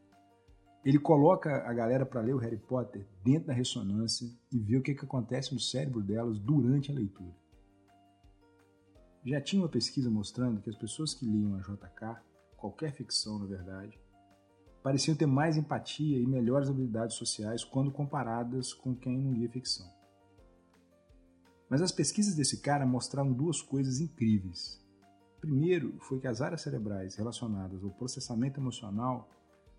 Ele 0.84 0.98
coloca 0.98 1.68
a 1.68 1.72
galera 1.72 2.04
para 2.04 2.20
ler 2.20 2.34
o 2.34 2.38
Harry 2.38 2.58
Potter 2.58 3.06
dentro 3.24 3.48
da 3.48 3.52
ressonância 3.52 4.28
e 4.52 4.58
vê 4.58 4.76
o 4.76 4.82
que, 4.82 4.94
que 4.94 5.04
acontece 5.04 5.54
no 5.54 5.60
cérebro 5.60 6.00
delas 6.02 6.38
durante 6.38 6.90
a 6.90 6.94
leitura. 6.94 7.34
Já 9.26 9.40
tinha 9.40 9.60
uma 9.60 9.68
pesquisa 9.68 10.08
mostrando 10.08 10.60
que 10.60 10.70
as 10.70 10.76
pessoas 10.76 11.12
que 11.12 11.26
liam 11.26 11.56
a 11.56 11.58
JK, 11.58 12.22
qualquer 12.56 12.92
ficção 12.92 13.40
na 13.40 13.46
verdade, 13.46 14.00
pareciam 14.84 15.16
ter 15.16 15.26
mais 15.26 15.56
empatia 15.56 16.16
e 16.20 16.24
melhores 16.24 16.68
habilidades 16.68 17.16
sociais 17.16 17.64
quando 17.64 17.90
comparadas 17.90 18.72
com 18.72 18.94
quem 18.94 19.18
não 19.18 19.32
lia 19.32 19.50
ficção. 19.50 19.84
Mas 21.68 21.82
as 21.82 21.90
pesquisas 21.90 22.36
desse 22.36 22.60
cara 22.60 22.86
mostraram 22.86 23.32
duas 23.32 23.60
coisas 23.60 23.98
incríveis. 23.98 24.80
Primeiro 25.40 25.98
foi 26.02 26.20
que 26.20 26.28
as 26.28 26.40
áreas 26.40 26.62
cerebrais 26.62 27.16
relacionadas 27.16 27.82
ao 27.82 27.90
processamento 27.90 28.60
emocional 28.60 29.28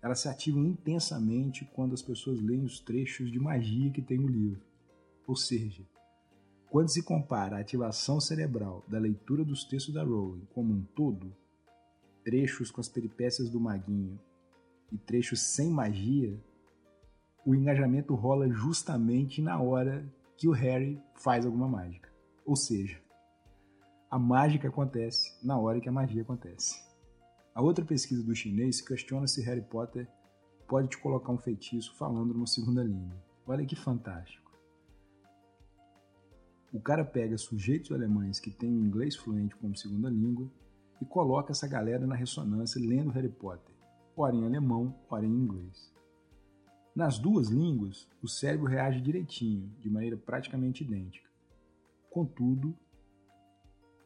elas 0.02 0.20
se 0.20 0.28
ativam 0.28 0.62
intensamente 0.62 1.64
quando 1.74 1.94
as 1.94 2.02
pessoas 2.02 2.38
leem 2.38 2.64
os 2.64 2.80
trechos 2.80 3.32
de 3.32 3.40
magia 3.40 3.90
que 3.90 4.02
tem 4.02 4.18
no 4.18 4.28
livro. 4.28 4.60
Ou 5.26 5.34
seja, 5.34 5.84
quando 6.70 6.90
se 6.90 7.02
compara 7.02 7.56
a 7.56 7.60
ativação 7.60 8.20
cerebral 8.20 8.84
da 8.86 8.98
leitura 8.98 9.44
dos 9.44 9.64
textos 9.64 9.94
da 9.94 10.02
Rowling 10.02 10.46
como 10.52 10.72
um 10.72 10.82
todo, 10.94 11.34
trechos 12.22 12.70
com 12.70 12.80
as 12.80 12.88
peripécias 12.88 13.48
do 13.48 13.58
maguinho 13.58 14.20
e 14.92 14.98
trechos 14.98 15.40
sem 15.40 15.70
magia, 15.70 16.38
o 17.44 17.54
engajamento 17.54 18.14
rola 18.14 18.48
justamente 18.50 19.40
na 19.40 19.60
hora 19.60 20.06
que 20.36 20.46
o 20.46 20.52
Harry 20.52 21.00
faz 21.14 21.46
alguma 21.46 21.66
mágica. 21.66 22.12
Ou 22.44 22.54
seja, 22.54 23.00
a 24.10 24.18
mágica 24.18 24.68
acontece 24.68 25.34
na 25.42 25.58
hora 25.58 25.80
que 25.80 25.88
a 25.88 25.92
magia 25.92 26.22
acontece. 26.22 26.82
A 27.54 27.62
outra 27.62 27.84
pesquisa 27.84 28.22
do 28.22 28.34
chinês 28.34 28.80
questiona 28.80 29.26
se 29.26 29.42
Harry 29.42 29.62
Potter 29.62 30.06
pode 30.66 30.88
te 30.88 30.98
colocar 30.98 31.32
um 31.32 31.38
feitiço 31.38 31.94
falando 31.96 32.34
numa 32.34 32.46
segunda 32.46 32.82
língua. 32.82 33.16
Olha 33.46 33.64
que 33.64 33.74
fantástico. 33.74 34.47
O 36.72 36.80
cara 36.80 37.04
pega 37.04 37.38
sujeitos 37.38 37.92
alemães 37.92 38.38
que 38.38 38.50
têm 38.50 38.70
o 38.70 38.84
inglês 38.84 39.16
fluente 39.16 39.56
como 39.56 39.74
segunda 39.74 40.10
língua 40.10 40.50
e 41.00 41.04
coloca 41.04 41.52
essa 41.52 41.66
galera 41.66 42.06
na 42.06 42.14
ressonância 42.14 42.80
lendo 42.80 43.10
Harry 43.10 43.30
Potter, 43.30 43.74
ora 44.16 44.34
em 44.34 44.44
alemão, 44.44 44.94
ora 45.08 45.24
em 45.24 45.30
inglês. 45.30 45.92
Nas 46.94 47.18
duas 47.18 47.48
línguas, 47.48 48.08
o 48.22 48.28
cérebro 48.28 48.66
reage 48.66 49.00
direitinho, 49.00 49.72
de 49.80 49.88
maneira 49.88 50.16
praticamente 50.16 50.82
idêntica. 50.84 51.28
Contudo, 52.10 52.76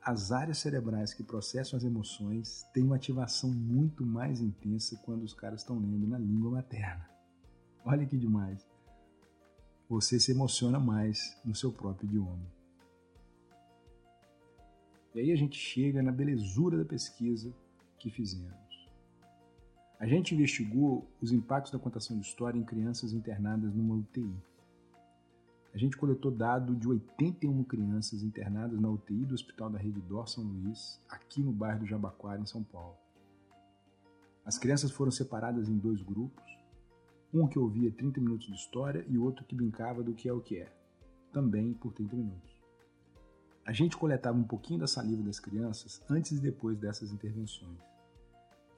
as 0.04 0.30
áreas 0.30 0.58
cerebrais 0.58 1.14
que 1.14 1.22
processam 1.22 1.76
as 1.76 1.84
emoções 1.84 2.64
têm 2.74 2.84
uma 2.84 2.96
ativação 2.96 3.50
muito 3.50 4.04
mais 4.04 4.40
intensa 4.40 5.00
quando 5.04 5.22
os 5.22 5.32
caras 5.32 5.60
estão 5.60 5.78
lendo 5.78 6.06
na 6.06 6.18
língua 6.18 6.50
materna. 6.50 7.08
Olha 7.84 8.04
que 8.04 8.16
demais. 8.16 8.66
Você 9.92 10.18
se 10.18 10.32
emociona 10.32 10.80
mais 10.80 11.38
no 11.44 11.54
seu 11.54 11.70
próprio 11.70 12.06
idioma. 12.06 12.50
E 15.14 15.20
aí 15.20 15.30
a 15.30 15.36
gente 15.36 15.58
chega 15.58 16.02
na 16.02 16.10
belezura 16.10 16.78
da 16.78 16.84
pesquisa 16.86 17.54
que 17.98 18.08
fizemos. 18.08 18.88
A 20.00 20.06
gente 20.06 20.34
investigou 20.34 21.06
os 21.20 21.30
impactos 21.30 21.70
da 21.70 21.78
contação 21.78 22.18
de 22.18 22.24
história 22.24 22.58
em 22.58 22.64
crianças 22.64 23.12
internadas 23.12 23.74
numa 23.74 23.94
UTI. 23.94 24.34
A 25.74 25.76
gente 25.76 25.98
coletou 25.98 26.30
dado 26.30 26.74
de 26.74 26.88
81 26.88 27.62
crianças 27.64 28.22
internadas 28.22 28.80
na 28.80 28.88
UTI 28.88 29.26
do 29.26 29.34
Hospital 29.34 29.68
da 29.68 29.78
Rede 29.78 30.00
Dor 30.00 30.26
São 30.26 30.42
Luís, 30.42 30.98
aqui 31.06 31.42
no 31.42 31.52
bairro 31.52 31.80
do 31.80 31.86
Jabaquara, 31.86 32.40
em 32.40 32.46
São 32.46 32.62
Paulo. 32.62 32.96
As 34.42 34.56
crianças 34.56 34.90
foram 34.90 35.10
separadas 35.10 35.68
em 35.68 35.76
dois 35.76 36.00
grupos, 36.00 36.61
um 37.32 37.46
que 37.46 37.58
ouvia 37.58 37.90
30 37.90 38.20
minutos 38.20 38.46
de 38.46 38.54
história 38.54 39.04
e 39.08 39.16
outro 39.16 39.44
que 39.44 39.54
brincava 39.54 40.02
do 40.02 40.12
que 40.12 40.28
é 40.28 40.32
o 40.32 40.40
que 40.40 40.58
é, 40.58 40.72
também 41.32 41.72
por 41.72 41.92
30 41.92 42.14
minutos. 42.14 42.52
A 43.64 43.72
gente 43.72 43.96
coletava 43.96 44.36
um 44.36 44.44
pouquinho 44.44 44.80
da 44.80 44.86
saliva 44.86 45.22
das 45.22 45.38
crianças 45.38 46.02
antes 46.10 46.32
e 46.32 46.40
depois 46.40 46.76
dessas 46.78 47.12
intervenções. 47.12 47.78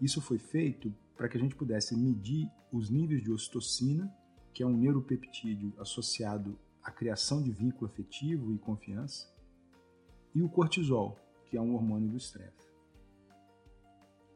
Isso 0.01 0.21
foi 0.21 0.39
feito 0.39 0.95
para 1.17 1.29
que 1.29 1.37
a 1.37 1.41
gente 1.41 1.57
pudesse 1.57 1.97
medir 1.97 2.51
os 2.71 2.91
níveis 2.91 3.23
de 3.23 3.33
ocitocina, 3.33 4.13
que 4.53 4.63
é 4.63 4.67
um 4.67 4.77
neuropeptídeo 4.77 5.73
associado 5.79 6.59
à 6.83 6.91
criação 6.91 7.43
de 7.43 7.51
vínculo 7.51 7.87
afetivo 7.87 8.53
e 8.53 8.59
confiança, 8.59 9.33
e 10.35 10.43
o 10.43 10.49
cortisol, 10.49 11.19
que 11.47 11.57
é 11.57 11.61
um 11.61 11.75
hormônio 11.75 12.11
do 12.11 12.17
estresse. 12.17 12.69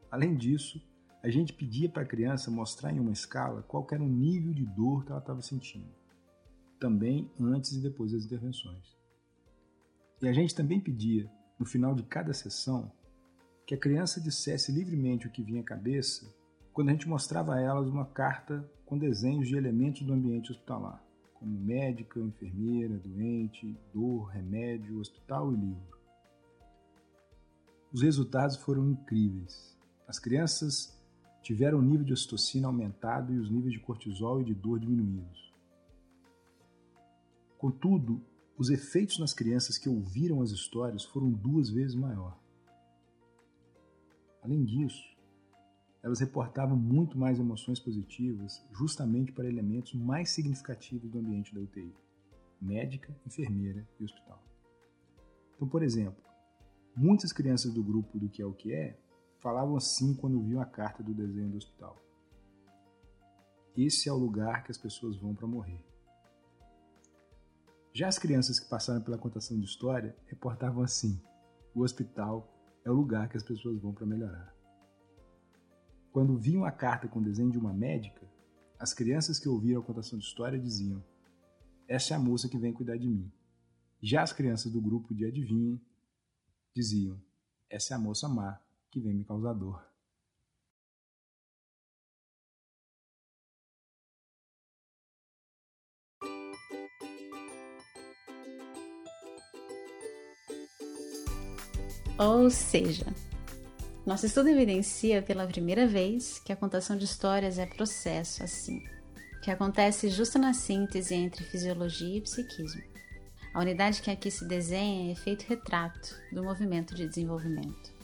Além 0.09 0.35
disso, 0.35 0.81
a 1.21 1.29
gente 1.29 1.53
pedia 1.53 1.89
para 1.89 2.03
a 2.03 2.07
criança 2.07 2.49
mostrar 2.49 2.93
em 2.93 2.99
uma 2.99 3.11
escala 3.11 3.61
qual 3.63 3.85
era 3.91 4.01
o 4.01 4.07
nível 4.07 4.53
de 4.53 4.65
dor 4.65 5.03
que 5.03 5.11
ela 5.11 5.19
estava 5.19 5.41
sentindo, 5.41 5.89
também 6.79 7.29
antes 7.39 7.73
e 7.73 7.81
depois 7.81 8.13
das 8.13 8.23
intervenções. 8.23 8.97
E 10.21 10.27
a 10.27 10.33
gente 10.33 10.55
também 10.55 10.79
pedia, 10.79 11.29
no 11.59 11.65
final 11.65 11.93
de 11.93 12.03
cada 12.03 12.33
sessão, 12.33 12.91
que 13.65 13.75
a 13.75 13.77
criança 13.77 14.21
dissesse 14.21 14.71
livremente 14.71 15.27
o 15.27 15.31
que 15.31 15.43
vinha 15.43 15.61
à 15.61 15.63
cabeça 15.63 16.33
quando 16.73 16.89
a 16.89 16.91
gente 16.93 17.09
mostrava 17.09 17.55
a 17.55 17.61
elas 17.61 17.87
uma 17.87 18.05
carta 18.05 18.69
com 18.85 18.97
desenhos 18.97 19.47
de 19.47 19.55
elementos 19.55 20.01
do 20.01 20.13
ambiente 20.13 20.51
hospitalar, 20.51 21.03
como 21.33 21.59
médica, 21.59 22.19
enfermeira, 22.19 22.97
doente, 22.97 23.77
dor, 23.93 24.29
remédio, 24.29 24.99
hospital 24.99 25.53
e 25.53 25.57
livro. 25.57 25.99
Os 27.91 28.01
resultados 28.01 28.55
foram 28.55 28.89
incríveis. 28.89 29.77
As 30.07 30.19
crianças 30.19 30.98
tiveram 31.49 31.79
o 31.79 31.81
nível 31.81 32.05
de 32.05 32.13
ocitocina 32.13 32.67
aumentado 32.67 33.33
e 33.33 33.39
os 33.39 33.49
níveis 33.49 33.73
de 33.73 33.79
cortisol 33.79 34.39
e 34.39 34.43
de 34.43 34.53
dor 34.53 34.79
diminuídos. 34.79 35.51
Contudo, 37.57 38.23
os 38.55 38.69
efeitos 38.69 39.17
nas 39.17 39.33
crianças 39.33 39.75
que 39.75 39.89
ouviram 39.89 40.43
as 40.43 40.51
histórias 40.51 41.03
foram 41.03 41.31
duas 41.31 41.71
vezes 41.71 41.95
maior. 41.95 42.39
Além 44.43 44.63
disso, 44.63 45.03
elas 46.03 46.19
reportavam 46.19 46.77
muito 46.77 47.17
mais 47.17 47.39
emoções 47.39 47.79
positivas 47.79 48.63
justamente 48.71 49.31
para 49.31 49.49
elementos 49.49 49.95
mais 49.95 50.29
significativos 50.29 51.09
do 51.09 51.17
ambiente 51.17 51.55
da 51.55 51.61
UTI: 51.61 51.91
médica, 52.61 53.19
enfermeira 53.25 53.89
e 53.99 54.03
hospital. 54.03 54.39
Então, 55.55 55.67
por 55.67 55.81
exemplo, 55.81 56.23
muitas 56.95 57.33
crianças 57.33 57.73
do 57.73 57.81
grupo 57.81 58.19
do 58.19 58.29
que 58.29 58.39
é 58.39 58.45
o 58.45 58.53
que 58.53 58.71
é 58.71 58.99
falavam 59.39 59.75
assim 59.75 60.13
quando 60.13 60.41
viam 60.41 60.61
a 60.61 60.65
carta 60.65 61.01
do 61.01 61.13
desenho 61.13 61.49
do 61.49 61.57
hospital. 61.57 61.97
Esse 63.75 64.09
é 64.09 64.13
o 64.13 64.17
lugar 64.17 64.63
que 64.63 64.71
as 64.71 64.77
pessoas 64.77 65.17
vão 65.17 65.33
para 65.33 65.47
morrer. 65.47 65.83
Já 67.93 68.07
as 68.07 68.19
crianças 68.19 68.59
que 68.59 68.69
passaram 68.69 69.01
pela 69.01 69.17
contação 69.17 69.57
de 69.57 69.65
história 69.65 70.15
reportavam 70.27 70.83
assim: 70.83 71.21
o 71.73 71.81
hospital 71.81 72.53
é 72.83 72.91
o 72.91 72.93
lugar 72.93 73.29
que 73.29 73.37
as 73.37 73.43
pessoas 73.43 73.81
vão 73.81 73.93
para 73.93 74.05
melhorar. 74.05 74.53
Quando 76.11 76.37
viam 76.37 76.65
a 76.65 76.71
carta 76.71 77.07
com 77.07 77.19
o 77.19 77.23
desenho 77.23 77.51
de 77.51 77.57
uma 77.57 77.73
médica, 77.73 78.27
as 78.77 78.93
crianças 78.93 79.39
que 79.39 79.47
ouviram 79.47 79.81
a 79.81 79.83
contação 79.83 80.19
de 80.19 80.25
história 80.25 80.59
diziam: 80.59 81.03
Essa 81.87 82.13
é 82.13 82.17
a 82.17 82.19
moça 82.19 82.49
que 82.49 82.57
vem 82.57 82.73
cuidar 82.73 82.97
de 82.97 83.07
mim. 83.07 83.31
Já 84.01 84.21
as 84.21 84.33
crianças 84.33 84.71
do 84.71 84.81
grupo 84.81 85.13
de 85.13 85.25
adivinha 85.25 85.79
diziam: 86.75 87.21
Essa 87.69 87.93
é 87.93 87.95
a 87.95 87.99
moça 87.99 88.27
má 88.27 88.59
que 88.91 88.99
vem 88.99 89.13
me 89.13 89.25
causar 89.25 89.53
dor. 89.53 89.89
Ou 102.17 102.49
seja, 102.49 103.05
nosso 104.05 104.25
estudo 104.25 104.49
evidencia 104.49 105.21
pela 105.21 105.47
primeira 105.47 105.87
vez 105.87 106.37
que 106.39 106.51
a 106.51 106.55
contação 106.55 106.97
de 106.97 107.05
histórias 107.05 107.57
é 107.57 107.65
processo 107.65 108.43
assim, 108.43 108.83
que 109.41 109.49
acontece 109.49 110.09
justo 110.09 110.37
na 110.37 110.53
síntese 110.53 111.15
entre 111.15 111.45
fisiologia 111.45 112.17
e 112.17 112.21
psiquismo. 112.21 112.81
A 113.53 113.61
unidade 113.61 114.01
que 114.01 114.11
aqui 114.11 114.29
se 114.29 114.45
desenha 114.45 115.09
é 115.09 115.13
efeito 115.13 115.45
retrato 115.47 116.13
do 116.33 116.43
movimento 116.43 116.93
de 116.93 117.07
desenvolvimento. 117.07 117.98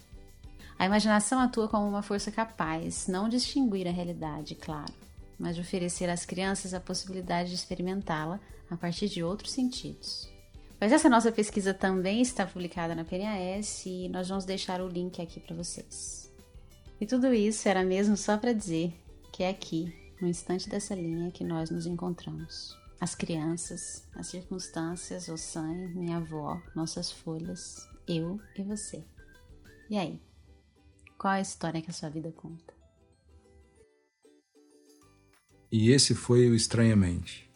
A 0.77 0.85
imaginação 0.85 1.39
atua 1.39 1.69
como 1.69 1.87
uma 1.87 2.01
força 2.01 2.31
capaz 2.31 3.07
não 3.07 3.29
de 3.29 3.37
distinguir 3.37 3.87
a 3.87 3.91
realidade, 3.91 4.55
claro, 4.55 4.93
mas 5.39 5.55
de 5.55 5.61
oferecer 5.61 6.09
às 6.09 6.25
crianças 6.25 6.73
a 6.73 6.79
possibilidade 6.79 7.49
de 7.49 7.55
experimentá-la 7.55 8.39
a 8.69 8.75
partir 8.75 9.07
de 9.07 9.23
outros 9.23 9.51
sentidos. 9.51 10.29
Pois 10.77 10.91
essa 10.91 11.09
nossa 11.09 11.31
pesquisa 11.31 11.73
também 11.73 12.21
está 12.21 12.45
publicada 12.45 12.93
na 12.93 13.05
PNAS 13.05 13.85
e 13.85 14.09
nós 14.09 14.27
vamos 14.27 14.43
deixar 14.43 14.81
o 14.81 14.87
link 14.87 15.21
aqui 15.21 15.39
para 15.39 15.55
vocês. 15.55 16.29
E 16.99 17.05
tudo 17.05 17.33
isso 17.33 17.67
era 17.67 17.83
mesmo 17.83 18.17
só 18.17 18.37
para 18.37 18.53
dizer 18.53 18.93
que 19.31 19.43
é 19.43 19.49
aqui, 19.49 19.93
no 20.21 20.27
instante 20.27 20.69
dessa 20.69 20.93
linha, 20.93 21.31
que 21.31 21.43
nós 21.43 21.69
nos 21.69 21.85
encontramos. 21.85 22.77
As 22.99 23.15
crianças, 23.15 24.07
as 24.15 24.27
circunstâncias, 24.27 25.27
o 25.27 25.37
sangue, 25.37 25.93
minha 25.93 26.17
avó, 26.17 26.61
nossas 26.73 27.11
folhas, 27.11 27.87
eu 28.07 28.39
e 28.57 28.63
você. 28.63 29.03
E 29.89 29.97
aí? 29.97 30.21
Qual 31.17 31.33
é 31.33 31.37
a 31.37 31.41
história 31.41 31.81
que 31.81 31.89
a 31.89 31.93
sua 31.93 32.09
vida 32.09 32.31
conta? 32.31 32.73
E 35.71 35.91
esse 35.91 36.13
foi 36.13 36.49
o 36.49 36.55
Estranhamente, 36.55 37.49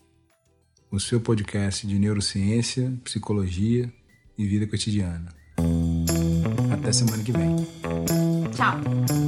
o 0.92 1.00
seu 1.00 1.22
podcast 1.22 1.86
de 1.86 1.98
neurociência, 2.00 2.92
psicologia 3.04 3.92
e 4.38 4.46
vida 4.46 4.68
cotidiana. 4.68 5.34
Até 6.72 6.92
semana 6.92 7.24
que 7.24 7.32
vem. 7.32 7.56
Tchau! 8.56 9.19